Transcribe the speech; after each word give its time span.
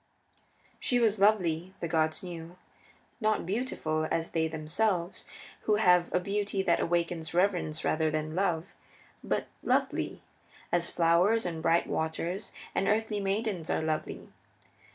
She 0.79 0.99
was 0.99 1.19
lovely, 1.19 1.75
the 1.79 1.87
gods 1.87 2.23
knew; 2.23 2.57
not 3.19 3.45
beautiful 3.45 4.07
as 4.09 4.31
they 4.31 4.47
themselves 4.47 5.25
are, 5.27 5.65
who 5.65 5.75
have 5.75 6.11
a 6.11 6.19
beauty 6.19 6.63
that 6.63 6.79
awakens 6.79 7.35
reverence 7.35 7.83
rather 7.85 8.09
than 8.09 8.33
love, 8.33 8.69
but 9.23 9.45
lovely, 9.61 10.23
as 10.71 10.89
flowers 10.89 11.45
and 11.45 11.61
bright 11.61 11.85
waters 11.85 12.51
and 12.73 12.87
earthly 12.87 13.19
maidens 13.19 13.69
are 13.69 13.83
lovely. 13.83 14.29